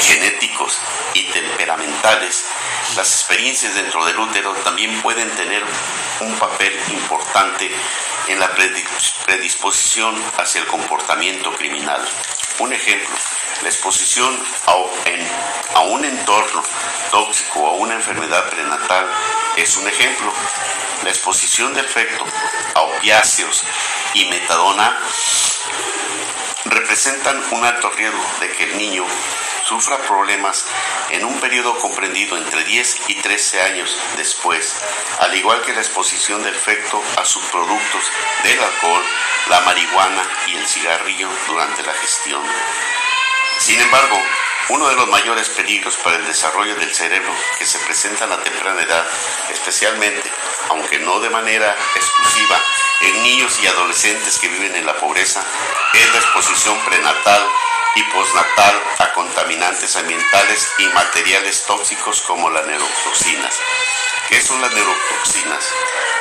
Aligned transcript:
genéticos 0.00 0.78
y 1.14 1.24
temperamentales, 1.24 2.44
las 2.96 3.12
experiencias 3.12 3.74
dentro 3.74 4.04
del 4.04 4.18
útero 4.18 4.52
también 4.64 5.00
pueden 5.02 5.30
tener 5.30 5.62
un 6.20 6.34
papel 6.38 6.72
importante 6.88 7.70
en 8.28 8.40
la 8.40 8.50
predisposición 9.24 10.14
hacia 10.38 10.60
el 10.60 10.66
comportamiento 10.66 11.52
criminal. 11.52 12.00
Un 12.58 12.72
ejemplo, 12.72 13.14
la 13.62 13.68
exposición 13.68 14.36
a, 14.66 15.80
un 15.80 16.04
entorno 16.04 16.62
tóxico 17.10 17.60
o 17.60 17.68
a 17.68 17.72
una 17.74 17.94
enfermedad 17.94 18.48
prenatal 18.50 19.06
es 19.56 19.76
un 19.76 19.88
ejemplo. 19.88 20.32
La 21.02 21.10
exposición 21.10 21.74
de 21.74 21.80
efecto 21.80 22.24
a 22.74 22.82
opiáceos 22.82 23.64
y 24.14 24.26
metadona 24.26 24.98
representan 26.64 27.42
un 27.50 27.64
alto 27.64 27.90
riesgo 27.90 28.24
de 28.40 28.50
que 28.52 28.64
el 28.64 28.78
niño 28.78 29.04
sufra 29.68 29.98
problemas 29.98 30.64
en 31.10 31.26
un 31.26 31.38
periodo 31.40 31.76
comprendido 31.76 32.38
entre 32.38 32.64
10 32.64 33.00
y 33.08 33.16
13 33.16 33.60
años 33.60 33.94
después, 34.16 34.74
al 35.20 35.36
igual 35.36 35.60
que 35.60 35.74
la 35.74 35.80
exposición 35.80 36.42
de 36.42 36.48
efecto 36.48 37.02
a 37.18 37.24
subproductos 37.26 38.04
del 38.44 38.58
alcohol, 38.58 39.02
la 39.50 39.60
marihuana 39.60 40.22
y 40.46 40.56
el 40.56 40.66
cigarrillo 40.66 41.28
durante 41.46 41.82
la 41.82 41.92
gestión. 41.92 42.42
Sin 43.58 43.78
embargo, 43.78 44.18
uno 44.70 44.88
de 44.88 44.96
los 44.96 45.08
mayores 45.08 45.50
peligros 45.50 45.96
para 45.96 46.16
el 46.16 46.26
desarrollo 46.26 46.74
del 46.76 46.94
cerebro 46.94 47.34
que 47.58 47.66
se 47.66 47.78
presentan 47.80 48.32
a 48.32 48.42
temprana 48.42 48.80
edad, 48.80 49.06
especialmente, 49.50 50.30
aunque 50.70 50.98
no 51.00 51.20
de 51.20 51.28
manera 51.28 51.76
exclusiva, 51.94 52.58
en 53.02 53.22
niños 53.22 53.60
y 53.62 53.66
adolescentes 53.66 54.38
que 54.38 54.48
viven 54.48 54.74
en 54.76 54.86
la 54.86 54.96
pobreza, 54.96 55.44
es 55.92 56.12
la 56.12 56.20
exposición 56.20 56.78
prenatal 56.86 57.46
y 57.96 58.02
postnatal 58.04 58.82
a 58.98 59.12
contaminantes 59.12 59.96
ambientales 59.96 60.68
y 60.78 60.86
materiales 60.88 61.64
tóxicos 61.64 62.22
como 62.22 62.50
las 62.50 62.66
neurotoxinas. 62.66 63.54
¿Qué 64.28 64.40
son 64.40 64.60
las 64.60 64.72
neurotoxinas? 64.72 65.64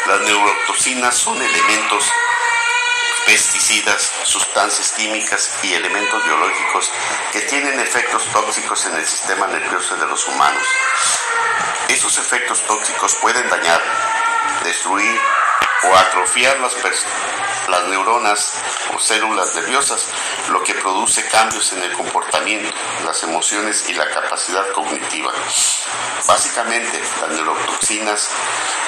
Las 0.08 0.22
neurotoxinas 0.22 1.16
son 1.16 1.42
elementos 1.42 2.12
pesticidas, 3.26 4.14
sustancias 4.24 4.94
químicas 4.94 5.52
y 5.62 5.74
elementos 5.74 6.24
biológicos 6.24 6.92
que 7.34 7.42
tienen 7.42 7.80
efectos 7.80 8.26
tóxicos 8.32 8.86
en 8.86 8.96
el 8.96 9.06
sistema 9.06 9.48
nervioso 9.48 9.98
de 9.98 10.06
los 10.08 10.26
humanos. 10.30 10.66
Esos 11.90 12.18
efectos 12.18 12.66
tóxicos 12.66 13.16
pueden 13.16 13.50
dañar, 13.50 13.84
destruir 14.64 15.20
o 15.84 15.96
atrofiar 15.96 16.60
las, 16.60 17.88
neuronas 17.88 18.54
o 18.96 19.00
células 19.00 19.56
nerviosas, 19.56 20.08
lo 20.50 20.64
que 20.64 20.74
produce 20.76 21.28
cambios 21.28 21.72
en 21.74 21.84
el 21.84 21.94
comportamiento, 21.94 22.74
las 23.06 23.22
emociones 23.24 23.88
y 23.90 23.94
la 23.94 24.10
capacidad 24.10 24.72
cognitiva. 24.72 25.32
Básicamente, 26.28 27.00
las 27.22 27.30
neurotoxinas 27.30 28.30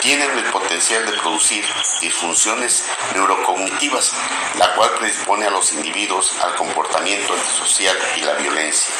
tienen 0.02 0.38
el 0.38 0.46
potencial 0.46 1.06
de 1.06 1.14
producir 1.14 1.66
disfunciones 2.02 2.86
neurocognitivas, 3.14 4.14
la 4.58 4.74
cual 4.76 4.92
predispone 4.98 5.46
a 5.46 5.52
los 5.52 5.72
individuos 5.74 6.34
al 6.42 6.56
comportamiento 6.56 7.34
antisocial 7.34 7.98
y 8.18 8.22
la 8.22 8.34
violencia. 8.34 8.94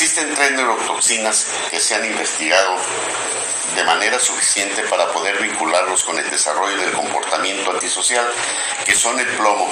Existen 0.00 0.32
tres 0.32 0.52
neurotoxinas 0.52 1.48
que 1.72 1.80
se 1.80 1.96
han 1.96 2.04
investigado 2.04 2.76
de 3.74 3.82
manera 3.82 4.20
suficiente 4.20 4.82
para 4.84 5.10
poder 5.10 5.42
vincularlos 5.42 6.04
con 6.04 6.16
el 6.20 6.30
desarrollo 6.30 6.76
del 6.76 6.92
comportamiento 6.92 7.72
antisocial, 7.72 8.24
que 8.84 8.94
son 8.94 9.18
el 9.18 9.26
plomo, 9.26 9.68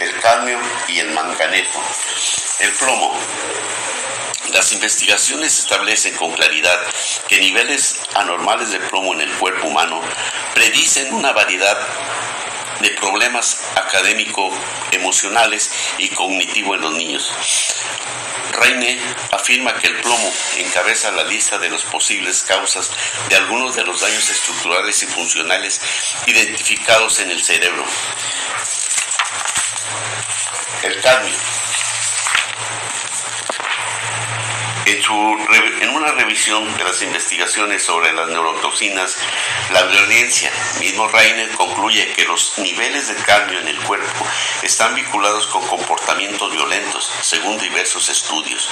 el 0.00 0.18
cadmio 0.20 0.58
y 0.88 1.00
el 1.00 1.10
manganeso. 1.10 1.78
El 2.60 2.72
plomo. 2.72 3.18
Las 4.54 4.72
investigaciones 4.72 5.58
establecen 5.58 6.16
con 6.16 6.32
claridad 6.32 6.78
que 7.28 7.38
niveles 7.38 7.96
anormales 8.14 8.70
de 8.70 8.80
plomo 8.80 9.12
en 9.12 9.20
el 9.20 9.32
cuerpo 9.34 9.66
humano 9.68 10.00
predicen 10.54 11.12
una 11.12 11.32
variedad 11.32 11.76
de 12.80 12.90
problemas 12.92 13.60
académico, 13.74 14.50
emocionales 14.92 15.70
y 15.98 16.08
cognitivo 16.08 16.76
en 16.76 16.80
los 16.80 16.92
niños. 16.94 17.30
Reine 18.52 18.98
afirma 19.32 19.74
que 19.74 19.88
el 19.88 19.96
plomo 20.00 20.32
encabeza 20.58 21.10
la 21.12 21.24
lista 21.24 21.58
de 21.58 21.70
las 21.70 21.82
posibles 21.82 22.42
causas 22.42 22.90
de 23.28 23.36
algunos 23.36 23.76
de 23.76 23.84
los 23.84 24.00
daños 24.00 24.28
estructurales 24.30 25.02
y 25.02 25.06
funcionales 25.06 25.80
identificados 26.26 27.18
en 27.20 27.30
el 27.30 27.42
cerebro. 27.42 27.84
El 30.82 31.00
cadmio 31.00 31.34
En, 34.86 35.90
una 35.90 36.12
revisión 36.12 36.76
de 36.76 36.84
las 36.84 37.02
investigaciones 37.02 37.82
sobre 37.82 38.12
las 38.12 38.28
neurotoxinas, 38.28 39.16
la 39.72 39.82
violencia, 39.82 40.48
mismo 40.78 41.08
Reiner 41.08 41.50
concluye 41.56 42.12
que 42.12 42.24
los 42.24 42.56
niveles 42.58 43.08
de 43.08 43.16
cadmio 43.16 43.58
en 43.58 43.66
el 43.66 43.80
cuerpo 43.80 44.24
están 44.62 44.94
vinculados 44.94 45.48
con 45.48 45.66
comportamientos 45.66 46.52
violentos, 46.52 47.10
según 47.20 47.58
diversos 47.58 48.08
estudios. 48.10 48.68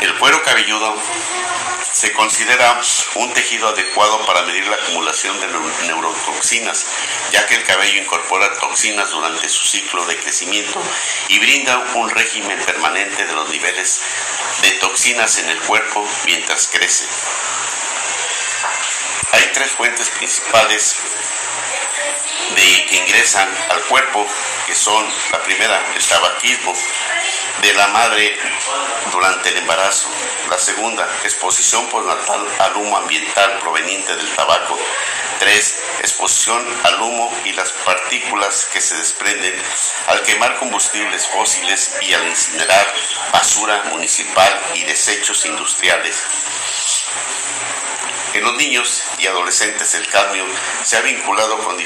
El 0.00 0.14
cuero 0.14 0.40
cabelludo 0.44 0.94
se 1.90 2.12
considera 2.12 2.80
un 3.16 3.32
tejido 3.32 3.68
adecuado 3.68 4.24
para 4.26 4.42
medir 4.42 4.66
la 4.68 4.76
acumulación 4.76 5.40
de 5.40 5.48
neurotoxinas, 5.86 6.86
ya 7.32 7.46
que 7.46 7.56
el 7.56 7.64
cabello 7.64 8.00
incorpora 8.00 8.52
toxinas 8.58 9.10
durante 9.10 9.48
su 9.48 9.66
ciclo 9.66 10.04
de 10.04 10.16
crecimiento 10.18 10.80
y 11.28 11.38
brinda 11.40 11.78
un 11.94 12.10
régimen 12.10 12.58
permanente 12.60 13.24
de 13.26 13.32
los 13.32 13.48
niveles 13.48 14.02
de 14.62 14.70
toxinas 14.72 15.15
en 15.16 15.48
el 15.48 15.58
cuerpo 15.62 16.06
mientras 16.26 16.68
crece. 16.68 17.06
Hay 19.32 19.50
tres 19.54 19.72
fuentes 19.72 20.10
principales 20.10 20.96
de, 22.54 22.86
que 22.86 22.96
ingresan 22.96 23.48
al 23.70 23.82
cuerpo, 23.84 24.26
que 24.66 24.74
son 24.74 25.06
la 25.32 25.42
primera, 25.42 25.82
el 25.96 26.06
tabaquismo 26.06 26.74
de 27.62 27.72
la 27.74 27.86
madre 27.88 28.38
durante 29.12 29.48
el 29.48 29.58
embarazo, 29.58 30.08
la 30.50 30.58
segunda, 30.58 31.08
exposición 31.24 31.88
postnatal 31.88 32.46
al 32.58 32.76
humo 32.76 32.96
ambiental 32.98 33.58
proveniente 33.60 34.14
del 34.16 34.28
tabaco, 34.34 34.78
tres, 35.38 35.78
exposición 36.00 36.64
al 36.84 37.00
humo 37.00 37.32
y 37.44 37.52
las 37.52 37.72
partículas 37.72 38.68
que 38.72 38.80
se 38.80 38.96
desprenden 38.96 39.54
al 40.08 40.22
quemar 40.22 40.56
combustibles 40.58 41.26
fósiles 41.28 41.92
y 42.02 42.14
al 42.14 42.26
incinerar 42.28 42.86
basura 43.32 43.84
municipal 43.90 44.60
y 44.74 44.84
desechos 44.84 45.44
industriales. 45.46 46.22
En 48.34 48.44
los 48.44 48.56
niños 48.56 49.02
y 49.18 49.26
adolescentes 49.26 49.94
el 49.94 50.06
cadmio 50.08 50.44
se 50.84 50.98
ha 50.98 51.00
vinculado 51.00 51.56
con, 51.58 51.76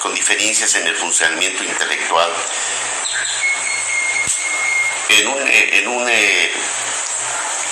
con 0.00 0.14
diferencias 0.14 0.74
en 0.76 0.86
el 0.86 0.96
funcionamiento 0.96 1.64
intelectual. 1.64 2.30
En 5.08 5.28
un, 5.28 5.42
en 5.46 5.88
un 5.88 6.08
eh, 6.08 6.52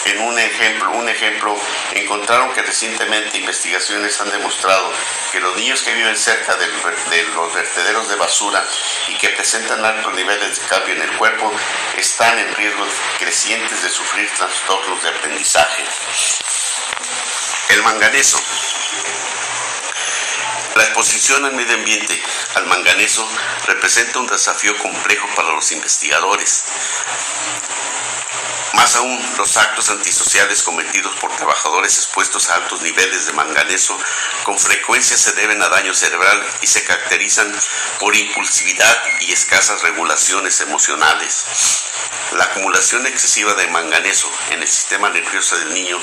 en 0.07 0.21
un 0.23 0.39
ejemplo, 0.39 0.91
un 0.93 1.09
ejemplo, 1.09 1.57
encontraron 1.95 2.53
que 2.53 2.63
recientemente 2.63 3.39
investigaciones 3.39 4.19
han 4.21 4.31
demostrado 4.31 4.93
que 5.31 5.41
los 5.41 5.55
niños 5.57 5.83
que 5.83 5.95
viven 5.95 6.17
cerca 6.17 6.57
de 6.57 6.67
los 7.35 7.55
vertederos 7.55 8.09
de 8.09 8.17
basura 8.17 8.65
y 9.09 9.15
que 9.19 9.29
presentan 9.31 9.85
altos 9.85 10.15
niveles 10.15 10.61
de 10.61 10.67
cambio 10.69 10.95
en 10.95 11.03
el 11.03 11.17
cuerpo 11.17 11.53
están 11.99 12.39
en 12.39 12.55
riesgos 12.55 12.89
crecientes 13.19 13.83
de 13.83 13.91
sufrir 13.91 14.29
trastornos 14.37 15.03
de 15.03 15.09
aprendizaje. 15.11 15.85
El 17.69 17.83
manganeso. 17.83 18.41
La 20.77 20.85
exposición 20.85 21.45
al 21.45 21.53
medio 21.53 21.75
ambiente 21.75 22.23
al 22.55 22.67
manganeso 22.67 23.27
representa 23.67 24.19
un 24.19 24.27
desafío 24.27 24.77
complejo 24.79 25.27
para 25.37 25.53
los 25.53 25.73
investigadores. 25.73 26.65
Más 28.75 28.95
aún, 28.97 29.21
los 29.37 29.57
actos 29.57 29.91
antisociales 29.91 30.63
cometidos 30.63 31.15
por 31.17 31.35
trabajadores 31.37 31.97
expuestos 31.97 32.49
a 32.49 32.55
altos 32.55 32.81
niveles 32.83 33.27
de 33.27 33.33
manganeso 33.33 33.99
con 34.45 34.59
frecuencia 34.59 35.17
se 35.17 35.33
deben 35.33 35.61
a 35.63 35.69
daño 35.69 35.93
cerebral 35.93 36.47
y 36.63 36.67
se 36.67 36.85
caracterizan 36.85 37.53
por 37.99 38.15
impulsividad 38.15 39.03
y 39.21 39.33
escasas 39.33 39.83
regulaciones 39.83 40.61
emocionales. 40.61 41.45
La 42.33 42.45
acumulación 42.45 43.07
excesiva 43.07 43.55
de 43.55 43.67
manganeso 43.69 44.31
en 44.51 44.63
el 44.63 44.69
sistema 44.69 45.11
nervioso 45.11 45.59
del 45.59 45.75
niño 45.75 45.99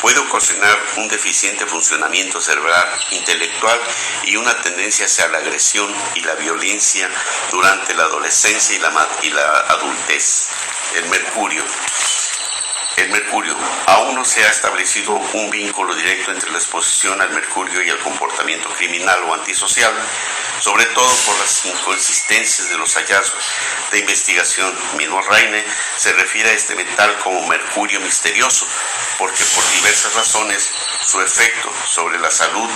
puede 0.00 0.20
ocasionar 0.20 0.78
un 0.96 1.08
deficiente 1.08 1.66
funcionamiento 1.66 2.40
cerebral, 2.40 2.88
intelectual 3.10 3.80
y 4.24 4.36
una 4.36 4.56
tendencia 4.62 5.06
hacia 5.06 5.26
la 5.28 5.38
agresión 5.38 5.92
y 6.14 6.20
la 6.20 6.34
violencia 6.36 7.10
durante 7.50 7.94
la 7.94 8.04
adolescencia 8.04 8.76
y 8.76 8.78
la, 8.78 9.08
y 9.22 9.30
la 9.30 9.60
adultez. 9.68 10.46
El 10.94 11.08
mercurio. 11.08 11.64
El 12.96 13.10
mercurio. 13.10 13.56
Aún 13.86 14.14
no 14.14 14.24
se 14.24 14.44
ha 14.44 14.50
establecido 14.50 15.12
un 15.12 15.50
vínculo 15.50 15.94
directo 15.94 16.30
entre 16.30 16.50
la 16.50 16.58
exposición 16.58 17.20
al 17.20 17.30
mercurio 17.30 17.82
y 17.82 17.88
el 17.88 17.98
comportamiento 17.98 18.68
criminal 18.70 19.18
o 19.24 19.34
antisocial, 19.34 19.92
sobre 20.60 20.84
todo 20.86 21.08
por 21.26 21.38
las 21.38 21.64
inconsistencias 21.64 22.68
de 22.68 22.78
los 22.78 22.94
hallazgos 22.94 23.42
de 23.90 23.98
investigación. 23.98 24.72
Mismo 24.96 25.20
Raine 25.22 25.64
se 25.96 26.12
refiere 26.12 26.50
a 26.50 26.52
este 26.52 26.74
metal 26.74 27.18
como 27.22 27.46
mercurio 27.46 28.00
misterioso, 28.00 28.66
porque 29.18 29.44
por 29.54 29.70
diversas 29.72 30.14
razones 30.14 30.70
su 31.06 31.20
efecto 31.20 31.72
sobre 31.86 32.18
la 32.18 32.30
salud 32.30 32.70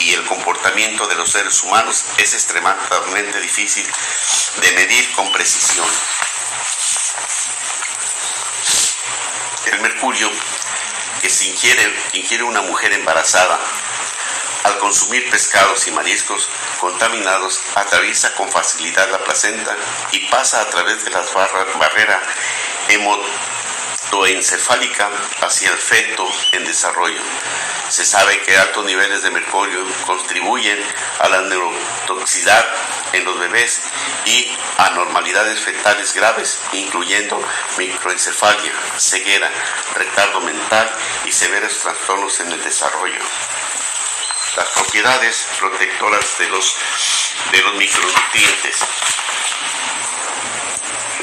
y 0.00 0.14
el 0.14 0.24
comportamiento 0.26 1.06
de 1.06 1.14
los 1.14 1.30
seres 1.30 1.62
humanos 1.62 2.04
es 2.18 2.34
extremadamente 2.34 3.40
difícil 3.40 3.86
de 4.60 4.72
medir 4.72 5.12
con 5.12 5.30
precisión. 5.32 5.86
El 9.72 9.80
mercurio 9.80 10.30
que 11.20 11.30
se 11.30 11.46
ingiere, 11.46 11.92
una 12.44 12.62
mujer 12.62 12.92
embarazada 12.92 13.58
al 14.64 14.78
consumir 14.78 15.28
pescados 15.30 15.86
y 15.86 15.92
mariscos 15.92 16.48
contaminados 16.80 17.60
atraviesa 17.74 18.34
con 18.34 18.50
facilidad 18.50 19.10
la 19.10 19.18
placenta 19.18 19.76
y 20.12 20.20
pasa 20.28 20.60
a 20.60 20.68
través 20.68 21.04
de 21.04 21.10
la 21.10 21.22
barrera 21.78 22.20
hematoencefálica 24.08 25.10
hacia 25.42 25.70
el 25.70 25.76
feto 25.76 26.26
en 26.52 26.64
desarrollo. 26.64 27.20
Se 27.88 28.04
sabe 28.04 28.40
que 28.42 28.56
altos 28.56 28.84
niveles 28.84 29.22
de 29.22 29.30
mercurio 29.30 29.80
contribuyen 30.06 30.78
a 31.20 31.28
la 31.28 31.42
neurotoxicidad 31.42 32.66
en 33.12 33.24
los 33.24 33.38
bebés 33.38 33.80
y 34.26 34.50
anormalidades 34.78 35.60
fetales 35.60 36.14
graves, 36.14 36.58
incluyendo 36.72 37.42
microencefalia, 37.78 38.72
ceguera, 38.98 39.50
retardo 39.94 40.40
mental 40.40 40.90
y 41.24 41.32
severos 41.32 41.78
trastornos 41.78 42.40
en 42.40 42.52
el 42.52 42.62
desarrollo. 42.62 43.20
Las 44.56 44.68
propiedades 44.70 45.46
protectoras 45.58 46.38
de 46.38 46.48
los, 46.48 46.74
de 47.52 47.62
los 47.62 47.74
micronutrientes. 47.74 48.76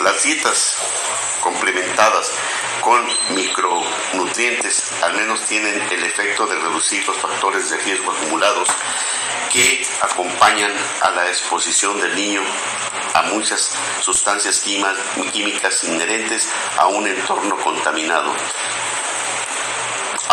Las 0.01 0.23
dietas 0.23 0.77
complementadas 1.41 2.31
con 2.85 3.03
micronutrientes 3.35 5.01
al 5.01 5.15
menos 5.15 5.41
tienen 5.47 5.73
el 5.89 6.03
efecto 6.03 6.45
de 6.45 6.53
reducir 6.53 7.03
los 7.07 7.17
factores 7.17 7.71
de 7.71 7.77
riesgo 7.77 8.11
acumulados 8.11 8.69
que 9.51 9.83
acompañan 10.01 10.71
a 11.01 11.09
la 11.09 11.27
exposición 11.27 11.99
del 11.99 12.15
niño 12.15 12.41
a 13.15 13.23
muchas 13.23 13.75
sustancias 14.01 14.59
químicas 14.59 15.83
inherentes 15.83 16.47
a 16.77 16.85
un 16.85 17.07
entorno 17.07 17.57
contaminado. 17.57 18.31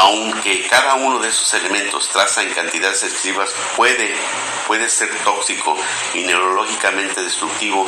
Aunque 0.02 0.66
cada 0.66 0.94
uno 0.94 1.20
de 1.20 1.28
esos 1.28 1.54
elementos 1.54 2.08
traza 2.08 2.42
en 2.42 2.52
cantidades 2.52 3.04
excesivas 3.04 3.54
puede, 3.76 4.12
puede 4.66 4.90
ser 4.90 5.08
tóxico 5.22 5.76
y 6.12 6.22
neurológicamente 6.22 7.22
destructivo, 7.22 7.86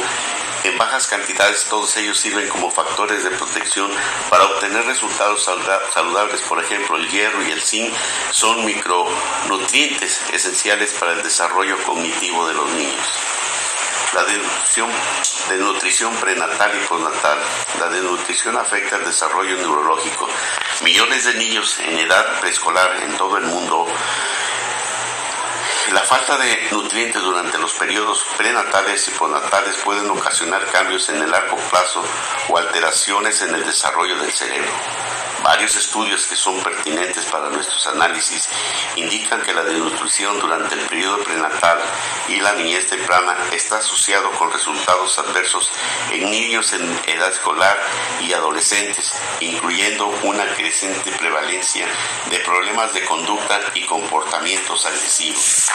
en 0.63 0.79
bajas 0.79 1.09
cantidades 1.09 1.65
todos 1.65 1.97
ellos 1.97 2.17
sirven 2.17 2.49
como 2.49 2.71
factores 2.71 3.25
de 3.25 3.31
protección 3.31 3.91
para 4.31 4.45
obtener 4.45 4.87
resultados 4.87 5.45
saludables. 5.93 6.41
Por 6.43 6.63
ejemplo, 6.63 6.97
el 6.97 7.09
hierro 7.09 7.43
y 7.43 7.51
el 7.51 7.61
zinc 7.61 7.93
son 8.31 8.65
micronutrientes 8.65 10.21
esenciales 10.33 10.93
para 10.93 11.15
el 11.15 11.23
desarrollo 11.25 11.77
cognitivo 11.83 12.47
de 12.47 12.55
los 12.55 12.71
niños. 12.75 13.44
La 14.15 14.23
desnutrición, 14.25 14.91
desnutrición 15.49 16.15
prenatal 16.17 16.71
y 16.75 16.87
postnatal. 16.87 17.39
La 17.81 17.89
desnutrición 17.89 18.57
afecta 18.57 18.97
el 18.97 19.05
desarrollo 19.05 19.57
neurológico. 19.57 20.29
Millones 20.83 21.25
de 21.25 21.35
niños 21.35 21.79
en 21.81 21.99
edad 21.99 22.41
preescolar 22.41 23.03
en 23.03 23.17
todo 23.17 23.39
el 23.39 23.45
mundo 23.45 23.87
la 25.93 26.01
falta 26.01 26.39
de 26.39 26.69
nutrientes 26.73 27.23
durante 27.23 27.59
los 27.59 27.73
periodos 27.75 28.25
prenatales 28.37 29.07
y 29.07 29.11
postnatales 29.13 29.77
pueden 29.85 30.11
ocasionar 30.11 30.65
cambios 30.73 31.09
en 31.11 31.23
el 31.23 31.31
largo 31.31 31.57
plazo 31.71 32.03
o 32.49 32.59
alteraciones 32.59 33.43
en 33.43 33.55
el 33.55 33.65
desarrollo 33.65 34.17
del 34.19 34.33
cerebro. 34.33 34.73
Varios 35.45 35.77
estudios 35.77 36.27
que 36.27 36.37
son 36.37 36.59
pertinentes 36.63 37.27
para 37.27 37.51
nuestros 37.51 37.87
análisis 37.89 38.49
indican 38.97 39.43
que 39.43 39.53
la 39.53 39.63
desnutrición 39.63 40.41
durante 40.41 40.75
el 40.75 40.81
periodo 40.87 41.23
prenatal 41.23 41.79
y 42.29 42.41
la 42.41 42.55
niñez 42.55 42.87
temprana 42.87 43.37
está 43.53 43.77
asociado 43.77 44.31
con 44.39 44.51
resultados 44.51 45.19
adversos 45.19 45.71
en 46.13 46.31
niños 46.31 46.73
en 46.73 46.83
edad 47.07 47.29
escolar 47.29 47.79
y 48.23 48.33
adolescentes, 48.33 49.13
incluyendo 49.41 50.07
una 50.23 50.47
creciente 50.55 51.13
prevalencia 51.13 51.87
de 52.31 52.39
problemas 52.39 52.95
de 52.95 53.05
conducta 53.05 53.61
y 53.75 53.85
comportamientos 53.85 54.87
agresivos. 54.87 55.69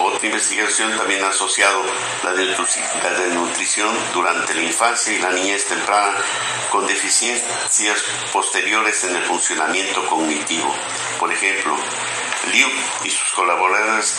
Otra 0.00 0.26
investigación 0.26 0.96
también 0.96 1.24
ha 1.24 1.28
asociado 1.28 1.82
la 2.22 2.32
desnutrición 2.32 3.96
durante 4.12 4.54
la 4.54 4.62
infancia 4.62 5.12
y 5.12 5.18
la 5.18 5.30
niñez 5.30 5.66
temprana 5.66 6.14
con 6.70 6.86
posteriores 8.32 9.04
en 9.04 9.16
el 9.16 9.24
funcionamiento 9.24 10.06
cognitivo. 10.06 10.74
Por 11.18 11.32
ejemplo, 11.32 11.76
Liu 12.52 12.68
y 13.04 13.10
sus 13.10 13.32
colaboradores 13.32 13.67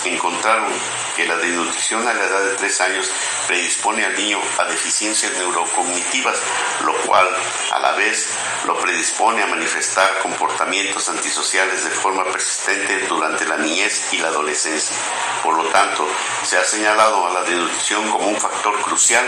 encontraron 0.05 0.71
que 1.15 1.25
la 1.25 1.37
desnutrición 1.37 2.05
a 2.07 2.13
la 2.13 2.25
edad 2.25 2.41
de 2.41 2.55
3 2.55 2.81
años 2.81 3.09
predispone 3.47 4.05
al 4.05 4.15
niño 4.15 4.39
a 4.57 4.65
deficiencias 4.65 5.31
neurocognitivas, 5.37 6.37
lo 6.85 6.93
cual 7.03 7.27
a 7.71 7.79
la 7.79 7.93
vez 7.93 8.27
lo 8.65 8.77
predispone 8.79 9.41
a 9.41 9.47
manifestar 9.47 10.19
comportamientos 10.19 11.07
antisociales 11.09 11.83
de 11.83 11.91
forma 11.91 12.25
persistente 12.25 13.07
durante 13.07 13.45
la 13.45 13.57
niñez 13.57 14.13
y 14.13 14.17
la 14.17 14.27
adolescencia. 14.27 14.95
Por 15.43 15.55
lo 15.55 15.63
tanto, 15.69 16.07
se 16.43 16.57
ha 16.57 16.63
señalado 16.63 17.25
a 17.27 17.33
la 17.33 17.43
desnutrición 17.43 18.09
como 18.11 18.27
un 18.27 18.37
factor 18.37 18.79
crucial 18.81 19.27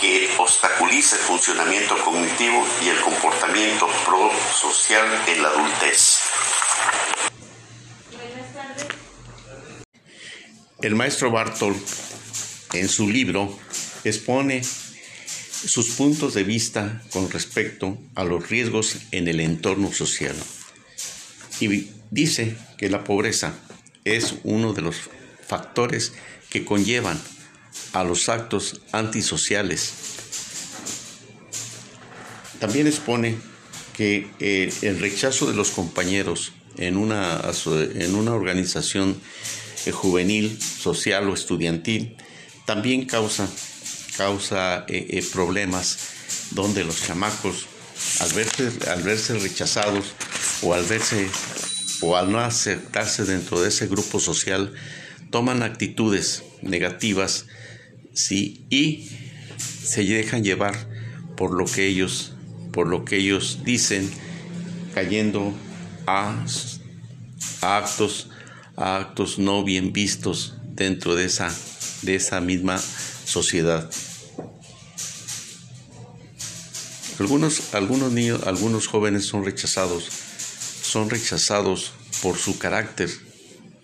que 0.00 0.34
obstaculiza 0.38 1.16
el 1.16 1.22
funcionamiento 1.22 1.98
cognitivo 2.04 2.66
y 2.82 2.90
el 2.90 3.00
comportamiento 3.00 3.88
prosocial 4.04 5.22
en 5.26 5.42
la 5.42 5.48
adultez. 5.48 6.23
El 10.84 10.96
maestro 10.96 11.30
Bartol, 11.30 11.74
en 12.74 12.90
su 12.90 13.08
libro, 13.08 13.58
expone 14.04 14.62
sus 14.62 15.92
puntos 15.92 16.34
de 16.34 16.44
vista 16.44 17.00
con 17.10 17.30
respecto 17.30 17.96
a 18.14 18.22
los 18.22 18.50
riesgos 18.50 18.98
en 19.10 19.26
el 19.26 19.40
entorno 19.40 19.90
social. 19.94 20.36
Y 21.58 21.88
dice 22.10 22.58
que 22.76 22.90
la 22.90 23.02
pobreza 23.02 23.54
es 24.04 24.34
uno 24.42 24.74
de 24.74 24.82
los 24.82 24.96
factores 25.48 26.12
que 26.50 26.66
conllevan 26.66 27.18
a 27.94 28.04
los 28.04 28.28
actos 28.28 28.82
antisociales. 28.92 29.94
También 32.60 32.88
expone 32.88 33.36
que 33.96 34.28
eh, 34.38 34.70
el 34.82 35.00
rechazo 35.00 35.46
de 35.46 35.56
los 35.56 35.70
compañeros 35.70 36.52
en 36.76 36.98
una, 36.98 37.40
en 37.94 38.14
una 38.14 38.34
organización 38.34 39.18
juvenil, 39.92 40.58
social 40.60 41.28
o 41.28 41.34
estudiantil, 41.34 42.16
también 42.64 43.04
causa, 43.04 43.48
causa 44.16 44.84
eh, 44.88 45.06
eh, 45.10 45.24
problemas 45.32 45.98
donde 46.52 46.84
los 46.84 47.02
chamacos, 47.02 47.66
al 48.20 48.32
verse, 48.32 48.72
al 48.90 49.02
verse 49.02 49.38
rechazados 49.38 50.14
o 50.62 50.74
al 50.74 50.84
verse 50.84 51.28
o 52.00 52.16
al 52.16 52.30
no 52.30 52.40
aceptarse 52.40 53.24
dentro 53.24 53.60
de 53.60 53.68
ese 53.68 53.86
grupo 53.86 54.20
social, 54.20 54.72
toman 55.30 55.62
actitudes 55.62 56.42
negativas 56.62 57.46
¿sí? 58.12 58.66
y 58.70 59.08
se 59.58 60.04
dejan 60.04 60.44
llevar 60.44 60.88
por 61.36 61.52
lo 61.52 61.64
que 61.66 61.86
ellos, 61.86 62.32
por 62.72 62.86
lo 62.86 63.04
que 63.04 63.16
ellos 63.16 63.60
dicen, 63.64 64.10
cayendo 64.94 65.52
a, 66.06 66.44
a 67.62 67.76
actos 67.76 68.28
a 68.76 68.96
actos 68.96 69.38
no 69.38 69.64
bien 69.64 69.92
vistos 69.92 70.54
dentro 70.74 71.14
de 71.14 71.24
esa, 71.24 71.54
de 72.02 72.14
esa 72.16 72.40
misma 72.40 72.78
sociedad. 72.78 73.90
Algunos, 77.20 77.74
algunos 77.74 78.12
niños, 78.12 78.42
algunos 78.44 78.88
jóvenes 78.88 79.24
son 79.24 79.44
rechazados, 79.44 80.08
son 80.82 81.10
rechazados 81.10 81.92
por 82.20 82.36
su 82.36 82.58
carácter, 82.58 83.08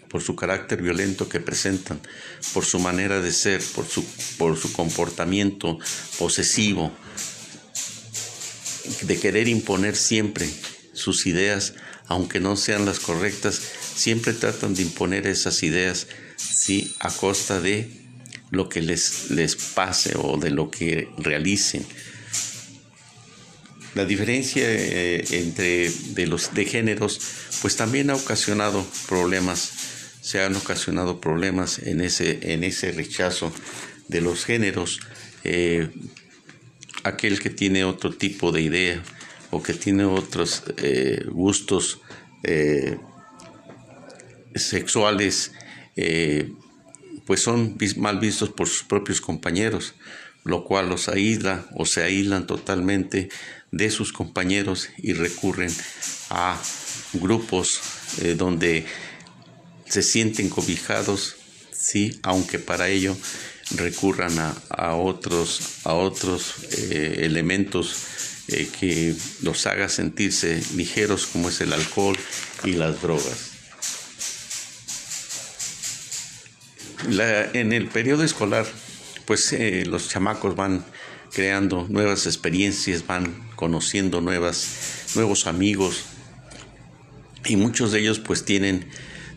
por 0.09 0.21
su 0.21 0.35
carácter 0.35 0.83
violento 0.83 1.29
que 1.29 1.39
presentan, 1.39 2.01
por 2.53 2.65
su 2.65 2.81
manera 2.81 3.21
de 3.21 3.33
ser, 3.33 3.63
por 3.75 3.87
su, 3.87 4.05
por 4.37 4.57
su 4.59 4.73
comportamiento 4.73 5.79
posesivo, 6.19 6.93
de 9.03 9.21
querer 9.21 9.47
imponer 9.47 9.95
siempre 9.95 10.51
sus 10.93 11.27
ideas, 11.27 11.75
aunque 12.11 12.41
no 12.41 12.57
sean 12.57 12.85
las 12.85 12.99
correctas, 12.99 13.63
siempre 13.95 14.33
tratan 14.33 14.75
de 14.75 14.83
imponer 14.83 15.29
esas 15.29 15.63
ideas, 15.63 16.09
sí, 16.37 16.93
a 16.99 17.09
costa 17.09 17.61
de 17.61 17.89
lo 18.51 18.69
que 18.69 18.83
les, 18.83 19.31
les 19.31 19.55
pase 19.55 20.15
o 20.17 20.37
de 20.37 20.51
lo 20.51 20.71
que 20.73 21.09
realicen. 21.19 21.87
la 23.95 24.05
diferencia 24.05 24.65
eh, 24.67 25.25
entre 25.31 25.91
de 25.91 26.27
los 26.27 26.53
de 26.53 26.65
géneros 26.65 27.21
pues 27.63 27.77
también 27.77 28.11
ha 28.11 28.15
ocasionado 28.15 28.85
problemas 29.09 29.71
se 30.21 30.43
han 30.43 30.55
ocasionado 30.55 31.21
problemas 31.21 31.79
en 31.79 32.01
ese 32.01 32.53
en 32.53 32.63
ese 32.63 32.93
rechazo 32.93 33.53
de 34.09 34.21
los 34.21 34.45
géneros 34.45 35.01
eh, 35.43 35.91
aquel 37.03 37.41
que 37.41 37.51
tiene 37.51 37.85
otro 37.85 38.13
tipo 38.13 38.53
de 38.53 38.63
idea 38.63 39.03
o 39.51 39.63
que 39.63 39.75
tiene 39.75 40.05
otros 40.05 40.63
eh, 40.79 41.25
gustos 41.29 42.01
sexuales 44.55 45.53
pues 47.27 47.43
son 47.43 47.77
mal 47.97 48.19
vistos 48.19 48.49
por 48.49 48.67
sus 48.67 48.85
propios 48.85 49.21
compañeros 49.21 49.95
lo 50.45 50.65
cual 50.65 50.89
los 50.89 51.09
aísla 51.09 51.67
o 51.75 51.85
se 51.85 52.03
aíslan 52.03 52.47
totalmente 52.47 53.29
de 53.73 53.91
sus 53.91 54.13
compañeros 54.13 54.89
y 54.99 55.13
recurren 55.13 55.73
a 56.31 56.61
grupos 57.13 57.81
eh, 58.23 58.35
donde 58.37 58.87
se 59.87 60.03
sienten 60.03 60.49
cobijados, 60.49 61.37
sí, 61.73 62.19
aunque 62.23 62.59
para 62.59 62.89
ello 62.89 63.17
recurran 63.77 64.33
a, 64.39 64.95
otros, 64.95 65.81
a 65.85 65.95
otros 65.95 66.55
eh, 66.73 67.21
elementos 67.21 68.40
eh, 68.51 68.69
que 68.79 69.15
los 69.43 69.67
haga 69.67 69.89
sentirse 69.89 70.63
ligeros 70.75 71.27
como 71.27 71.49
es 71.49 71.61
el 71.61 71.73
alcohol 71.73 72.17
y 72.65 72.73
las 72.73 73.01
drogas. 73.03 73.47
en 77.53 77.73
el 77.73 77.89
periodo 77.89 78.25
escolar, 78.25 78.67
pues 79.25 79.55
los 79.87 80.11
chamacos 80.11 80.55
van 80.55 80.85
creando 81.33 81.87
nuevas 81.89 82.27
experiencias, 82.27 83.07
van 83.07 83.49
conociendo 83.57 84.21
nuevas, 84.21 85.07
nuevos 85.15 85.47
amigos 85.47 86.05
y 87.47 87.57
muchos 87.57 87.93
de 87.93 88.01
ellos 88.01 88.19
pues 88.19 88.45
tienen, 88.45 88.87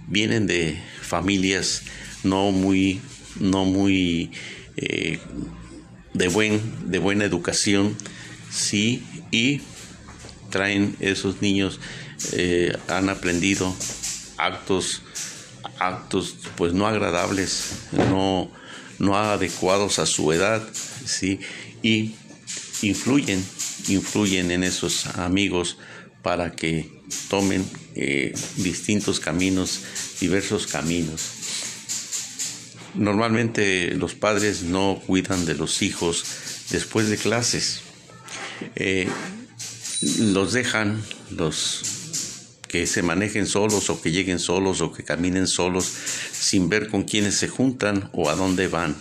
vienen 0.07 0.47
de 0.47 0.77
familias 1.01 1.83
no 2.23 2.51
muy, 2.51 3.01
no 3.39 3.65
muy 3.65 4.31
eh, 4.77 5.19
de, 6.13 6.27
buen, 6.27 6.91
de 6.91 6.99
buena 6.99 7.25
educación, 7.25 7.95
sí, 8.53 9.03
y 9.31 9.61
traen 10.49 10.95
esos 10.99 11.41
niños, 11.41 11.79
eh, 12.33 12.77
han 12.87 13.09
aprendido 13.09 13.75
actos, 14.37 15.01
actos 15.79 16.35
pues 16.55 16.73
no 16.73 16.85
agradables, 16.87 17.71
no, 17.91 18.51
no 18.99 19.17
adecuados 19.17 19.99
a 19.99 20.05
su 20.05 20.31
edad, 20.31 20.61
sí, 21.05 21.39
y 21.81 22.15
influyen, 22.83 23.43
influyen 23.87 24.51
en 24.51 24.63
esos 24.63 25.07
amigos 25.07 25.77
para 26.21 26.51
que 26.51 26.89
tomen 27.29 27.65
eh, 27.95 28.33
distintos 28.57 29.19
caminos, 29.19 29.81
diversos 30.19 30.67
caminos. 30.67 31.21
Normalmente 32.93 33.95
los 33.95 34.13
padres 34.13 34.61
no 34.61 35.01
cuidan 35.05 35.45
de 35.45 35.55
los 35.55 35.81
hijos 35.81 36.23
después 36.69 37.09
de 37.09 37.17
clases. 37.17 37.81
Eh, 38.75 39.07
los 40.19 40.53
dejan, 40.53 41.01
los 41.31 41.81
que 42.67 42.87
se 42.87 43.03
manejen 43.03 43.45
solos 43.45 43.89
o 43.89 44.01
que 44.01 44.11
lleguen 44.11 44.39
solos 44.39 44.81
o 44.81 44.91
que 44.91 45.03
caminen 45.03 45.47
solos 45.47 45.85
sin 46.31 46.69
ver 46.69 46.89
con 46.89 47.03
quiénes 47.03 47.35
se 47.35 47.47
juntan 47.47 48.09
o 48.13 48.29
a 48.29 48.35
dónde 48.35 48.67
van. 48.67 48.95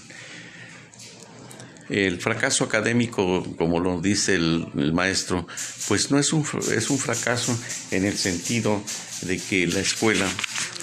El 1.89 2.21
fracaso 2.21 2.65
académico, 2.65 3.45
como 3.57 3.81
lo 3.81 4.01
dice 4.01 4.35
el, 4.35 4.93
maestro, 4.93 5.47
pues 5.89 6.11
no 6.11 6.19
es 6.19 6.33
un, 6.33 6.47
es 6.75 6.91
un 6.91 6.99
fracaso 6.99 7.59
en 7.91 8.05
el 8.05 8.17
sentido 8.17 8.83
de 9.23 9.39
que 9.39 9.67
la 9.67 9.81
escuela, 9.81 10.27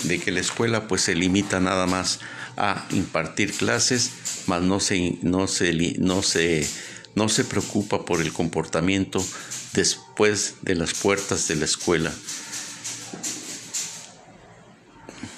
de 0.03 0.19
que 0.19 0.31
la 0.31 0.39
escuela 0.39 0.88
pues 0.88 1.01
se 1.01 1.15
limita 1.15 1.59
nada 1.59 1.88
más 1.88 2.19
a 2.57 2.86
impartir 2.91 3.53
clases, 3.53 4.12
mas 4.48 4.62
no 4.62 4.79
se, 4.79 5.17
no 5.21 5.48
se, 5.48 5.74
no 6.00 6.21
se, 6.21 6.67
no 7.15 7.29
se 7.29 7.43
preocupa 7.43 8.05
por 8.05 8.21
el 8.21 8.33
comportamiento 8.33 9.23
después 9.73 10.55
de 10.61 10.75
las 10.75 10.93
puertas 10.93 11.47
de 11.47 11.55
la 11.55 11.65
escuela. 11.65 12.13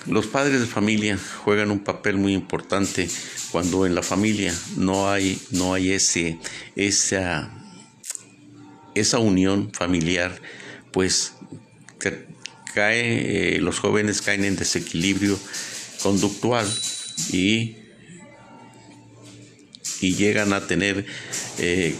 Los 0.08 0.28
padres 0.28 0.60
de 0.60 0.68
familia 0.68 1.20
juegan 1.44 1.72
un 1.72 1.80
papel 1.80 2.18
muy 2.18 2.34
importante 2.34 3.10
cuando 3.52 3.86
en 3.86 3.94
la 3.94 4.02
familia 4.02 4.54
no 4.78 5.10
hay, 5.10 5.40
no 5.52 5.74
hay 5.74 5.92
ese, 5.92 6.40
esa, 6.76 7.52
esa 8.96 9.20
unión 9.20 9.72
familiar, 9.74 10.42
pues 10.92 11.34
cae, 12.74 13.56
eh, 13.56 13.62
los 13.62 13.80
jóvenes 13.80 14.22
caen 14.22 14.46
en 14.46 14.56
desequilibrio 14.56 15.38
conductual 16.02 16.68
y, 17.32 17.76
y 20.02 20.16
llegan 20.16 20.54
a 20.54 20.68
tener 20.68 21.06
eh, 21.60 21.96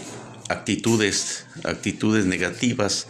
actitudes, 0.48 1.46
actitudes 1.64 2.26
negativas 2.26 3.06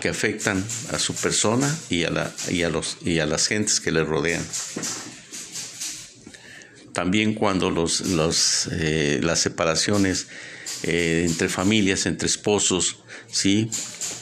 que 0.00 0.08
afectan 0.08 0.64
a 0.92 0.98
su 0.98 1.14
persona 1.14 1.72
y 1.88 2.02
a, 2.02 2.10
la, 2.10 2.32
y 2.50 2.64
a, 2.64 2.68
los, 2.68 2.98
y 3.04 3.20
a 3.20 3.26
las 3.26 3.46
gentes 3.46 3.80
que 3.80 3.92
le 3.92 4.02
rodean 4.02 4.42
también 6.92 7.34
cuando 7.34 7.70
los, 7.70 8.68
eh, 8.72 9.20
las 9.22 9.40
separaciones 9.40 10.26
eh, 10.82 11.24
entre 11.26 11.48
familias, 11.48 12.06
entre 12.06 12.26
esposos, 12.26 12.98
¿sí? 13.30 13.70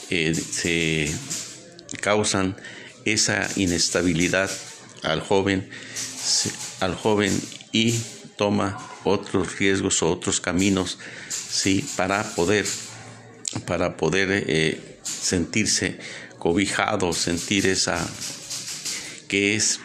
Se 0.08 1.12
causan 2.00 2.56
esa 3.04 3.48
inestabilidad 3.56 4.50
al 5.02 5.20
joven, 5.20 5.68
al 6.80 6.94
joven 6.94 7.38
y 7.72 7.98
toma 8.36 8.89
otros 9.04 9.58
riesgos 9.58 10.02
o 10.02 10.10
otros 10.10 10.40
caminos, 10.40 10.98
¿sí? 11.28 11.88
Para 11.96 12.22
poder, 12.34 12.66
para 13.66 13.96
poder 13.96 15.00
sentirse 15.02 15.98
cobijado, 16.38 17.12
sentir 17.12 17.66
esa 17.66 18.06
que 19.28 19.54
es 19.54 19.80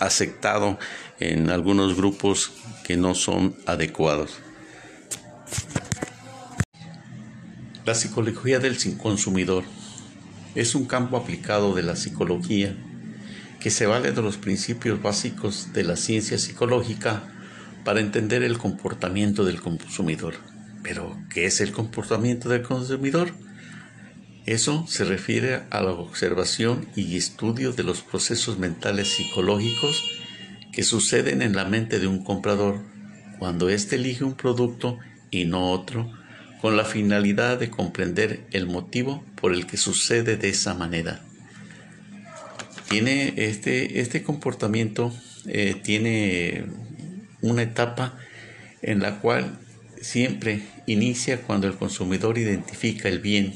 aceptado 0.00 0.78
en 1.20 1.50
algunos 1.50 1.96
grupos 1.96 2.52
que 2.84 2.96
no 2.96 3.14
son 3.14 3.56
adecuados. 3.66 4.38
La 7.84 7.94
psicología 7.94 8.58
del 8.58 8.76
consumidor 8.96 9.64
es 10.54 10.74
un 10.74 10.86
campo 10.86 11.16
aplicado 11.16 11.74
de 11.74 11.82
la 11.82 11.96
psicología 11.96 12.76
que 13.60 13.70
se 13.70 13.86
vale 13.86 14.12
de 14.12 14.22
los 14.22 14.36
principios 14.36 15.00
básicos 15.00 15.72
de 15.72 15.84
la 15.84 15.96
ciencia 15.96 16.38
psicológica 16.38 17.35
para 17.86 18.00
entender 18.00 18.42
el 18.42 18.58
comportamiento 18.58 19.44
del 19.44 19.60
consumidor. 19.60 20.34
Pero, 20.82 21.16
¿qué 21.30 21.46
es 21.46 21.60
el 21.60 21.70
comportamiento 21.70 22.48
del 22.48 22.62
consumidor? 22.62 23.30
Eso 24.44 24.84
se 24.88 25.04
refiere 25.04 25.62
a 25.70 25.82
la 25.82 25.92
observación 25.92 26.88
y 26.96 27.16
estudio 27.16 27.72
de 27.72 27.84
los 27.84 28.02
procesos 28.02 28.58
mentales 28.58 29.06
psicológicos 29.12 30.02
que 30.72 30.82
suceden 30.82 31.42
en 31.42 31.54
la 31.54 31.64
mente 31.64 32.00
de 32.00 32.08
un 32.08 32.24
comprador 32.24 32.80
cuando 33.38 33.68
éste 33.68 33.94
elige 33.94 34.24
un 34.24 34.34
producto 34.34 34.98
y 35.30 35.44
no 35.44 35.70
otro, 35.70 36.12
con 36.60 36.76
la 36.76 36.84
finalidad 36.84 37.60
de 37.60 37.70
comprender 37.70 38.48
el 38.50 38.66
motivo 38.66 39.24
por 39.36 39.52
el 39.52 39.64
que 39.66 39.76
sucede 39.76 40.36
de 40.36 40.48
esa 40.48 40.74
manera. 40.74 41.22
Tiene 42.88 43.34
este, 43.36 44.00
este 44.00 44.24
comportamiento 44.24 45.12
eh, 45.48 45.76
tiene 45.80 46.64
una 47.42 47.62
etapa 47.62 48.18
en 48.82 49.00
la 49.00 49.18
cual 49.20 49.58
siempre 50.00 50.62
inicia 50.86 51.42
cuando 51.42 51.66
el 51.66 51.76
consumidor 51.76 52.38
identifica 52.38 53.08
el 53.08 53.20
bien, 53.20 53.54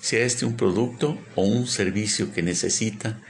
sea 0.00 0.24
este 0.24 0.46
un 0.46 0.56
producto 0.56 1.18
o 1.34 1.42
un 1.42 1.66
servicio 1.66 2.32
que 2.32 2.42
necesita, 2.42 3.20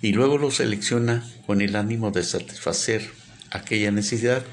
y 0.00 0.12
luego 0.12 0.38
lo 0.38 0.50
selecciona 0.50 1.24
con 1.46 1.60
el 1.60 1.76
ánimo 1.76 2.10
de 2.10 2.24
satisfacer 2.24 3.08
aquella 3.50 3.92
necesidad. 3.92 4.44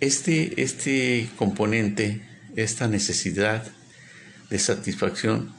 Este, 0.00 0.62
este 0.62 1.28
componente, 1.36 2.20
esta 2.54 2.86
necesidad 2.86 3.66
de 4.50 4.58
satisfacción, 4.58 5.52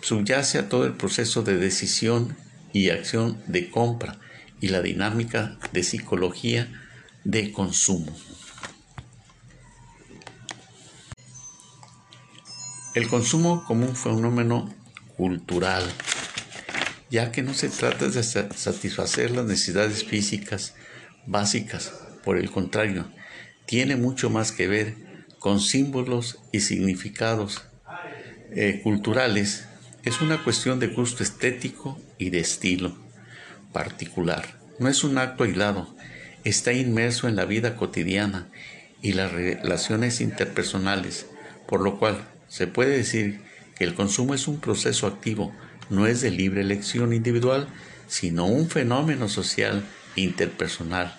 subyace 0.00 0.58
a 0.58 0.68
todo 0.68 0.86
el 0.86 0.94
proceso 0.94 1.42
de 1.42 1.58
decisión 1.58 2.36
y 2.72 2.90
acción 2.90 3.42
de 3.46 3.70
compra 3.70 4.18
y 4.64 4.68
la 4.68 4.80
dinámica 4.80 5.58
de 5.72 5.82
psicología 5.82 6.72
de 7.22 7.52
consumo. 7.52 8.16
El 12.94 13.08
consumo 13.08 13.62
como 13.66 13.84
un 13.84 13.94
fenómeno 13.94 14.74
cultural 15.18 15.84
ya 17.10 17.30
que 17.30 17.42
no 17.42 17.52
se 17.52 17.68
trata 17.68 18.08
de 18.08 18.22
satisfacer 18.22 19.32
las 19.32 19.44
necesidades 19.44 20.02
físicas 20.02 20.74
básicas, 21.26 21.92
por 22.24 22.38
el 22.38 22.50
contrario, 22.50 23.12
tiene 23.66 23.96
mucho 23.96 24.30
más 24.30 24.50
que 24.50 24.66
ver 24.66 24.96
con 25.40 25.60
símbolos 25.60 26.38
y 26.52 26.60
significados 26.60 27.64
eh, 28.50 28.80
culturales 28.82 29.66
es 30.04 30.22
una 30.22 30.42
cuestión 30.42 30.80
de 30.80 30.86
gusto 30.86 31.22
estético 31.22 32.00
y 32.16 32.30
de 32.30 32.40
estilo 32.40 33.03
particular. 33.74 34.58
No 34.78 34.88
es 34.88 35.04
un 35.04 35.18
acto 35.18 35.44
aislado, 35.44 35.94
está 36.44 36.72
inmerso 36.72 37.28
en 37.28 37.36
la 37.36 37.44
vida 37.44 37.76
cotidiana 37.76 38.48
y 39.02 39.12
las 39.12 39.30
relaciones 39.30 40.22
interpersonales, 40.22 41.26
por 41.68 41.82
lo 41.82 41.98
cual 41.98 42.26
se 42.48 42.66
puede 42.66 42.96
decir 42.96 43.42
que 43.76 43.84
el 43.84 43.94
consumo 43.94 44.32
es 44.32 44.48
un 44.48 44.60
proceso 44.60 45.06
activo, 45.06 45.54
no 45.90 46.06
es 46.06 46.22
de 46.22 46.30
libre 46.30 46.62
elección 46.62 47.12
individual, 47.12 47.68
sino 48.06 48.46
un 48.46 48.70
fenómeno 48.70 49.28
social 49.28 49.84
interpersonal. 50.16 51.14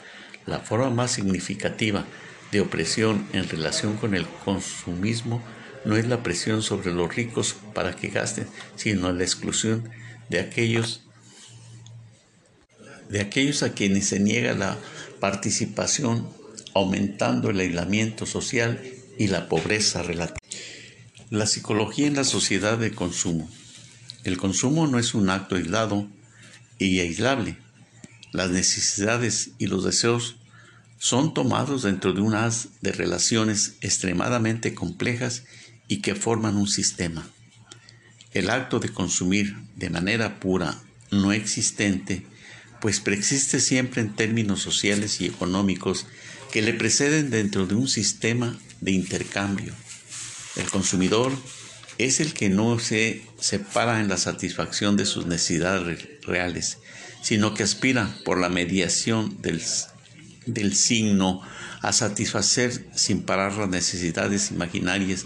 La 0.48 0.60
forma 0.60 0.90
más 0.90 1.12
significativa 1.12 2.06
de 2.52 2.62
opresión 2.62 3.28
en 3.34 3.48
relación 3.50 3.98
con 3.98 4.16
el 4.16 4.26
consumismo 4.44 5.44
no 5.84 5.98
es 5.98 6.08
la 6.08 6.24
presión 6.24 6.62
sobre 6.62 6.92
los 6.92 7.14
ricos 7.16 7.56
para 7.74 7.96
que 7.96 8.08
gasten, 8.08 8.48
sino 8.76 9.12
la 9.12 9.24
exclusión 9.24 9.90
de 10.30 10.40
aquellos 10.40 11.05
de 13.10 13.22
aquellos 13.22 13.64
a 13.64 13.74
quienes 13.74 14.08
se 14.08 14.20
niega 14.20 14.54
la 14.54 14.78
participación, 15.20 16.28
aumentando 16.74 17.50
el 17.50 17.60
aislamiento 17.60 18.26
social 18.26 18.82
y 19.18 19.28
la 19.28 19.48
pobreza 19.48 20.04
relativa. 20.04 20.40
La 21.30 21.46
psicología 21.46 22.08
en 22.08 22.16
la 22.16 22.24
sociedad 22.24 22.78
de 22.78 22.92
consumo. 22.92 23.50
El 24.24 24.38
consumo 24.38 24.88
no 24.88 25.00
es 25.00 25.14
un 25.14 25.30
acto 25.30 25.56
aislado 25.56 26.08
y 26.78 27.00
aislable. 27.00 27.58
Las 28.32 28.52
necesidades 28.52 29.52
y 29.58 29.68
los 29.68 29.84
deseos 29.84 30.38
son 30.98 31.34
tomados 31.34 31.84
dentro 31.84 32.14
de 32.14 32.22
un 32.22 32.36
haz 32.36 32.70
de 32.82 32.92
relaciones 32.92 33.76
extremadamente 33.82 34.74
complejas 34.74 35.44
y 35.88 36.02
que 36.02 36.16
forman 36.16 36.58
un 36.58 36.68
sistema. 36.68 37.28
El 38.34 38.50
acto 38.50 38.80
de 38.80 38.90
consumir 38.90 39.56
de 39.76 39.90
manera 39.90 40.40
pura, 40.40 40.82
no 41.12 41.32
existente, 41.32 42.26
pues 42.86 43.00
preexiste 43.00 43.60
siempre 43.62 44.00
en 44.00 44.13
términos 44.13 44.62
sociales 44.62 45.20
y 45.20 45.25
económicos 45.25 46.06
que 46.51 46.62
le 46.62 46.72
preceden 46.72 47.32
dentro 47.32 47.65
de 47.65 47.74
un 47.74 47.88
sistema 47.88 48.60
de 48.80 48.92
intercambio. 48.92 49.74
El 50.56 50.70
consumidor 50.70 51.32
es 51.98 52.20
el 52.20 52.36
que 52.36 52.50
no 52.50 52.77
se 52.77 53.24
separa 53.39 54.01
en 54.01 54.08
la 54.08 54.18
satisfacción 54.18 54.98
de 54.98 55.08
sus 55.08 55.25
necesidades 55.25 56.08
reales, 56.22 56.77
sino 57.24 57.56
que 57.56 57.63
aspira 57.63 58.15
por 58.24 58.39
la 58.39 58.50
mediación 58.50 59.42
del, 59.42 59.63
del 60.46 60.75
signo 60.75 61.42
a 61.82 61.92
satisfacer 61.92 62.86
sin 62.94 63.24
parar 63.24 63.54
las 63.54 63.70
necesidades 63.70 64.51
imaginarias 64.51 65.25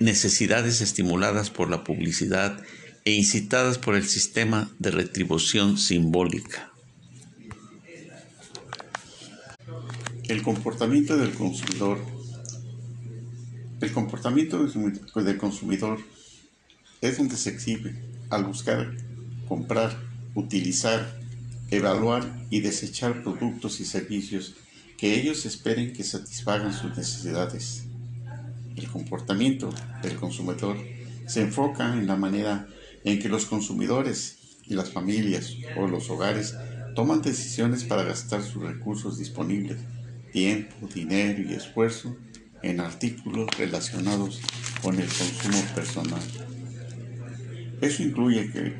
necesidades 0.00 0.82
estimuladas 0.82 1.48
por 1.48 1.70
la 1.70 1.82
publicidad 1.82 2.62
e 3.04 3.12
incitadas 3.12 3.78
por 3.78 3.96
el 3.96 4.06
sistema 4.06 4.70
de 4.78 4.90
retribución 4.90 5.76
simbólica. 5.76 6.72
El 10.28 10.42
comportamiento 10.42 11.16
del 11.16 11.34
consumidor. 11.34 11.98
El 13.80 13.92
comportamiento 13.92 14.64
del 14.64 15.38
consumidor 15.38 15.98
es 17.00 17.18
donde 17.18 17.36
se 17.36 17.50
exhibe 17.50 17.96
al 18.30 18.44
buscar, 18.44 18.96
comprar, 19.48 19.98
utilizar, 20.34 21.20
evaluar 21.70 22.46
y 22.50 22.60
desechar 22.60 23.24
productos 23.24 23.80
y 23.80 23.84
servicios 23.84 24.54
que 24.96 25.20
ellos 25.20 25.44
esperen 25.46 25.92
que 25.92 26.04
satisfagan 26.04 26.72
sus 26.72 26.96
necesidades. 26.96 27.84
El 28.76 28.88
comportamiento 28.88 29.74
del 30.02 30.14
consumidor 30.14 30.76
se 31.26 31.42
enfoca 31.42 31.92
en 31.94 32.06
la 32.06 32.14
manera 32.14 32.68
en 33.04 33.18
que 33.18 33.28
los 33.28 33.46
consumidores 33.46 34.38
y 34.66 34.74
las 34.74 34.90
familias 34.90 35.56
o 35.76 35.86
los 35.86 36.08
hogares 36.10 36.54
toman 36.94 37.22
decisiones 37.22 37.84
para 37.84 38.04
gastar 38.04 38.42
sus 38.42 38.62
recursos 38.62 39.18
disponibles, 39.18 39.78
tiempo, 40.32 40.88
dinero 40.94 41.42
y 41.42 41.54
esfuerzo 41.54 42.16
en 42.62 42.80
artículos 42.80 43.48
relacionados 43.58 44.40
con 44.82 44.98
el 44.98 45.06
consumo 45.06 45.62
personal. 45.74 46.22
Eso 47.80 48.02
incluye 48.02 48.50
que, 48.52 48.74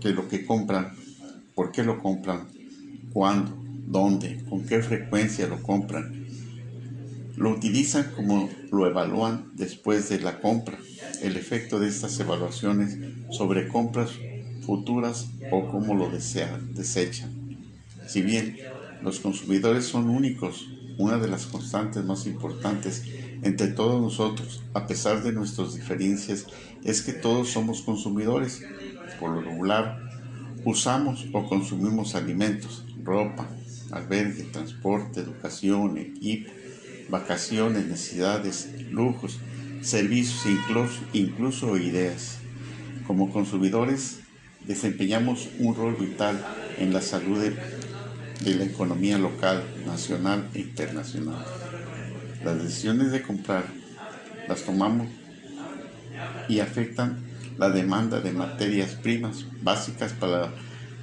que 0.00 0.10
lo 0.10 0.28
que 0.28 0.44
compran, 0.44 0.92
por 1.54 1.72
qué 1.72 1.82
lo 1.82 2.02
compran, 2.02 2.48
cuándo, 3.12 3.56
dónde, 3.86 4.44
con 4.48 4.66
qué 4.66 4.82
frecuencia 4.82 5.46
lo 5.46 5.62
compran 5.62 6.23
lo 7.34 7.50
utilizan 7.50 8.12
como 8.12 8.66
lo 8.70 8.86
evalúan 8.86 9.50
después 9.54 10.08
de 10.08 10.20
la 10.20 10.40
compra, 10.40 10.86
el 11.18 11.36
efecto 11.36 11.78
de 11.80 11.88
estas 11.88 12.18
evaluaciones 12.20 13.00
sobre 13.28 13.68
compras 13.68 14.22
futuras 14.60 15.34
o 15.48 15.68
cómo 15.68 15.94
lo 15.94 16.10
desean, 16.10 16.74
desechan. 16.74 17.38
Si 18.04 18.22
bien 18.22 18.66
los 19.00 19.20
consumidores 19.20 19.86
son 19.86 20.08
únicos, 20.10 20.76
una 20.96 21.18
de 21.18 21.28
las 21.28 21.46
constantes 21.46 22.04
más 22.04 22.26
importantes 22.26 23.08
entre 23.42 23.68
todos 23.68 24.00
nosotros, 24.00 24.68
a 24.72 24.86
pesar 24.86 25.22
de 25.22 25.32
nuestras 25.32 25.74
diferencias, 25.74 26.46
es 26.82 27.02
que 27.02 27.12
todos 27.12 27.50
somos 27.50 27.82
consumidores. 27.82 28.68
Por 29.16 29.32
lo 29.32 29.40
regular, 29.42 30.04
usamos 30.62 31.28
o 31.32 31.46
consumimos 31.46 32.14
alimentos, 32.14 32.86
ropa, 32.96 33.60
albergue, 33.90 34.44
transporte, 34.44 35.20
educación, 35.20 35.98
equipo, 35.98 36.52
vacaciones, 37.08 37.86
necesidades, 37.86 38.68
lujos, 38.90 39.38
servicios, 39.82 40.46
incluso, 40.46 41.00
incluso 41.12 41.76
ideas. 41.76 42.38
Como 43.06 43.30
consumidores 43.30 44.20
desempeñamos 44.66 45.48
un 45.58 45.74
rol 45.74 45.96
vital 45.96 46.42
en 46.78 46.92
la 46.92 47.02
salud 47.02 47.40
de, 47.40 47.50
de 48.40 48.54
la 48.56 48.64
economía 48.64 49.18
local, 49.18 49.62
nacional 49.86 50.48
e 50.54 50.60
internacional. 50.60 51.44
Las 52.44 52.62
decisiones 52.62 53.12
de 53.12 53.22
comprar 53.22 53.64
las 54.48 54.62
tomamos 54.62 55.08
y 56.48 56.60
afectan 56.60 57.18
la 57.58 57.70
demanda 57.70 58.20
de 58.20 58.32
materias 58.32 58.92
primas 58.94 59.46
básicas 59.62 60.12
para 60.12 60.40
la 60.40 60.52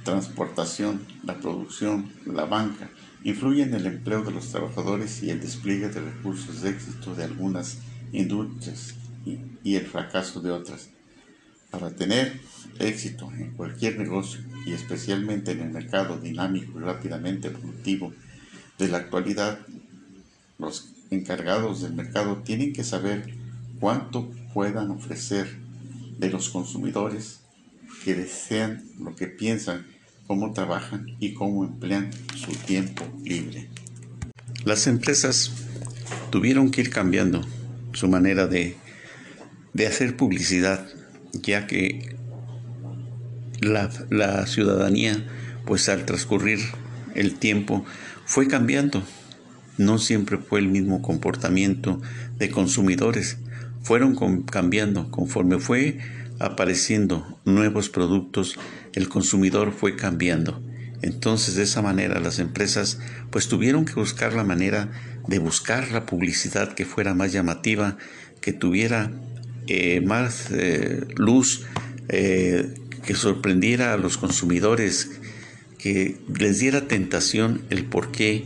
transportación, 0.04 1.06
la 1.24 1.34
producción, 1.38 2.10
la 2.26 2.44
banca, 2.44 2.90
influye 3.24 3.62
en 3.62 3.74
el 3.74 3.86
empleo 3.86 4.22
de 4.22 4.32
los 4.32 4.48
trabajadores 4.48 5.22
y 5.22 5.30
el 5.30 5.40
despliegue 5.40 5.88
de 5.88 6.00
recursos 6.00 6.62
de 6.62 6.70
éxito 6.70 7.14
de 7.14 7.24
algunas 7.24 7.78
industrias 8.12 8.94
y, 9.24 9.76
el 9.76 9.86
fracaso 9.86 10.40
de 10.40 10.50
otras. 10.50 10.90
Para 11.70 11.90
tener 11.90 12.40
éxito 12.78 13.32
en 13.32 13.52
cualquier 13.52 13.98
negocio 13.98 14.40
y 14.66 14.72
especialmente 14.72 15.52
en 15.52 15.60
el 15.60 15.70
mercado 15.70 16.18
dinámico 16.18 16.78
y 16.78 16.82
rápidamente 16.82 17.50
productivo 17.50 18.12
de 18.78 18.88
la 18.88 18.98
actualidad, 18.98 19.60
los 20.58 20.92
encargados 21.10 21.82
del 21.82 21.94
mercado 21.94 22.38
tienen 22.38 22.72
que 22.72 22.84
saber 22.84 23.34
cuánto 23.80 24.30
puedan 24.52 24.90
ofrecer 24.90 25.58
de 26.18 26.30
los 26.30 26.50
consumidores 26.50 27.40
que 28.04 28.14
desean 28.14 28.84
lo 28.98 29.14
que 29.14 29.28
piensan 29.28 29.86
cómo 30.32 30.54
trabajan 30.54 31.14
y 31.20 31.34
cómo 31.34 31.62
emplean 31.62 32.08
su 32.34 32.52
tiempo 32.52 33.04
libre. 33.22 33.68
Las 34.64 34.86
empresas 34.86 35.52
tuvieron 36.30 36.70
que 36.70 36.80
ir 36.80 36.88
cambiando 36.88 37.46
su 37.92 38.08
manera 38.08 38.46
de, 38.46 38.78
hacer 39.86 40.16
publicidad, 40.16 40.88
ya 41.34 41.66
que 41.66 42.16
la, 43.60 43.90
la 44.08 44.46
ciudadanía, 44.46 45.22
pues 45.66 45.90
al 45.90 46.06
transcurrir 46.06 46.60
el 47.14 47.34
tiempo, 47.34 47.84
fue 48.24 48.48
cambiando. 48.48 49.02
No 49.76 49.98
siempre 49.98 50.38
fue 50.38 50.60
el 50.60 50.68
mismo 50.68 51.02
comportamiento 51.02 52.00
de 52.38 52.48
consumidores, 52.50 53.36
fueron 53.82 54.16
cambiando 54.44 55.10
conforme 55.10 55.58
fue 55.58 55.98
apareciendo 56.42 57.38
nuevos 57.44 57.88
productos, 57.88 58.58
el 58.94 59.08
consumidor 59.08 59.72
fue 59.72 59.96
cambiando. 59.96 60.62
Entonces 61.02 61.56
de 61.56 61.64
esa 61.64 61.82
manera 61.82 62.20
las 62.20 62.38
empresas 62.38 62.98
pues 63.30 63.48
tuvieron 63.48 63.84
que 63.84 63.94
buscar 63.94 64.34
la 64.34 64.44
manera 64.44 64.90
de 65.26 65.38
buscar 65.38 65.90
la 65.90 66.06
publicidad 66.06 66.74
que 66.74 66.84
fuera 66.84 67.14
más 67.14 67.32
llamativa, 67.32 67.96
que 68.40 68.52
tuviera 68.52 69.10
eh, 69.68 70.00
más 70.00 70.48
eh, 70.50 71.06
luz, 71.16 71.64
eh, 72.08 72.74
que 73.04 73.14
sorprendiera 73.14 73.92
a 73.92 73.96
los 73.96 74.16
consumidores, 74.16 75.20
que 75.78 76.18
les 76.38 76.58
diera 76.58 76.86
tentación 76.86 77.62
el 77.70 77.84
por 77.84 78.12
qué, 78.12 78.44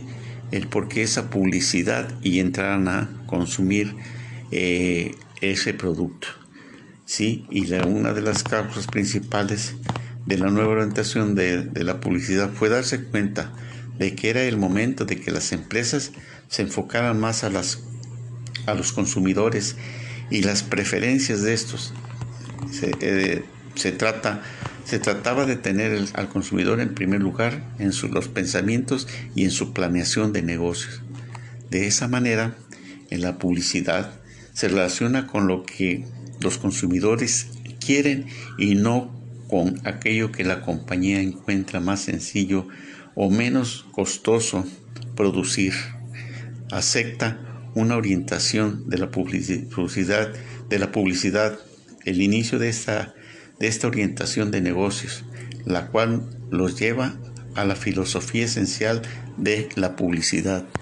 el 0.51 0.67
por 0.67 0.87
qué 0.87 1.03
esa 1.03 1.29
publicidad 1.29 2.13
y 2.23 2.39
entraran 2.39 2.87
a 2.87 3.23
consumir 3.27 3.95
ese 4.49 5.73
producto. 5.73 6.27
Sí, 7.07 7.45
y 7.49 7.71
una 7.73 8.11
de 8.11 8.21
las 8.21 8.43
causas 8.43 8.85
principales 8.85 9.75
de 10.25 10.37
la 10.37 10.49
nueva 10.49 10.73
orientación 10.73 11.35
de, 11.35 11.71
la 11.73 12.01
publicidad 12.01 12.51
fue 12.51 12.67
darse 12.67 13.01
cuenta 13.01 13.53
de 13.97 14.13
que 14.13 14.29
era 14.29 14.43
el 14.43 14.57
momento 14.57 15.05
de 15.05 15.17
que 15.17 15.31
las 15.31 15.53
empresas 15.53 16.11
se 16.49 16.63
enfocaran 16.63 17.17
más 17.17 17.45
a 17.45 17.51
a 18.65 18.73
los 18.73 18.91
consumidores 18.91 19.77
y 20.29 20.41
las 20.41 20.63
preferencias 20.63 21.43
de 21.43 21.53
estos. 21.53 21.93
Se, 22.73 22.91
eh, 22.99 23.45
trata, 23.97 24.43
se 24.83 24.99
trataba 24.99 25.45
de 25.45 25.55
tener 25.55 25.97
al 26.13 26.27
consumidor 26.27 26.81
en 26.81 26.93
primer 26.93 27.21
lugar 27.21 27.63
en 27.79 27.93
los 28.11 28.27
pensamientos 28.27 29.07
y 29.33 29.45
en 29.45 29.51
su 29.51 29.71
planeación 29.71 30.33
de 30.33 30.41
negocios. 30.41 31.01
De 31.71 31.87
esa 31.87 32.09
manera, 32.09 32.57
en 33.09 33.21
la 33.21 33.37
publicidad 33.37 34.11
se 34.51 34.67
relaciona 34.67 35.25
con 35.25 35.47
lo 35.47 35.63
que 35.63 36.05
los 36.41 36.57
consumidores 36.57 37.47
quieren 37.79 38.27
y 38.57 38.75
no 38.75 39.15
con 39.47 39.79
aquello 39.85 40.31
que 40.31 40.43
la 40.43 40.61
compañía 40.61 41.21
encuentra 41.21 41.79
más 41.79 42.01
sencillo 42.01 42.67
o 43.15 43.29
menos 43.29 43.85
costoso 43.91 44.65
producir. 45.15 45.73
Acepta 46.71 47.39
una 47.75 47.95
orientación 47.95 48.89
de 48.89 48.97
la 48.97 49.09
publicidad, 49.09 50.33
de 50.69 50.79
la 50.79 50.91
publicidad, 50.91 51.57
el 52.05 52.21
inicio 52.21 52.59
de 52.59 52.69
esta, 52.69 53.15
de 53.59 53.67
esta 53.67 53.87
orientación 53.87 54.51
de 54.51 54.61
negocios, 54.61 55.23
la 55.65 55.87
cual 55.87 56.29
los 56.51 56.79
lleva 56.79 57.17
a 57.55 57.65
la 57.65 57.75
filosofía 57.75 58.45
esencial 58.45 59.01
de 59.37 59.69
la 59.75 59.95
publicidad. 59.95 60.67